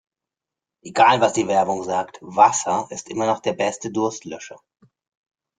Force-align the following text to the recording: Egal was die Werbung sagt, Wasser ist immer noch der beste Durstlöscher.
Egal 0.83 1.19
was 1.21 1.33
die 1.33 1.47
Werbung 1.47 1.83
sagt, 1.83 2.17
Wasser 2.21 2.87
ist 2.89 3.07
immer 3.09 3.27
noch 3.27 3.39
der 3.39 3.53
beste 3.53 3.91
Durstlöscher. 3.91 4.59